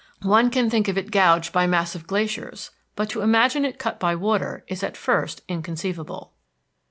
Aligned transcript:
One 0.23 0.49
can 0.49 0.67
think 0.67 0.87
of 0.87 0.97
it 0.97 1.11
gouged 1.11 1.53
by 1.53 1.67
massive 1.67 2.07
glaciers, 2.07 2.71
but 2.95 3.07
to 3.11 3.21
imagine 3.21 3.65
it 3.65 3.77
cut 3.77 3.99
by 3.99 4.15
water 4.15 4.63
is 4.67 4.81
at 4.81 4.97
first 4.97 5.41
inconceivable. 5.47 6.33